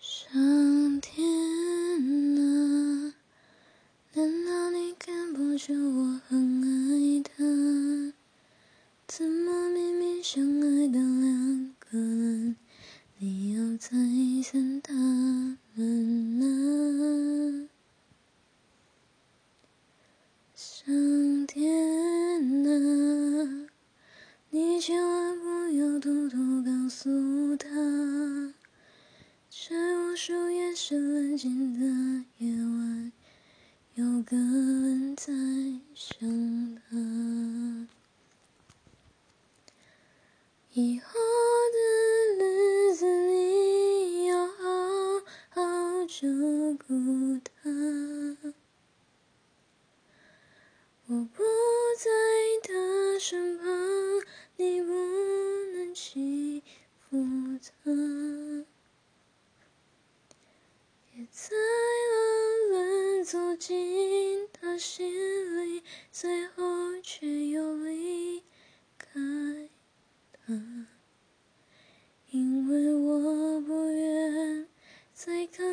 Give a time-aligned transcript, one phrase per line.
[0.00, 1.26] 上天
[2.38, 3.14] 啊，
[4.14, 8.12] 难道你看不出我很爱他？
[9.08, 12.54] 怎么明明相爱的两个人，
[13.18, 13.96] 你要拆
[14.44, 14.94] 散他
[15.74, 17.68] 们呢？
[20.54, 21.66] 上天
[22.68, 23.66] 啊，
[24.50, 27.68] 你千万不要偷偷告诉他。
[30.18, 33.12] 无数夜深人静的夜晚，
[33.94, 35.32] 有个人在
[35.94, 36.28] 想
[36.74, 37.86] 他。
[40.72, 41.20] 以后
[41.72, 41.78] 的
[42.44, 44.54] 日子，你要好
[45.50, 45.60] 好
[46.06, 46.26] 照
[46.84, 47.70] 顾他。
[51.06, 51.44] 我不
[61.30, 65.06] 在了人走进他心
[65.64, 68.42] 里，最后却又离
[68.96, 69.20] 开
[70.32, 70.54] 他，
[72.30, 74.66] 因为我不愿
[75.12, 75.67] 再看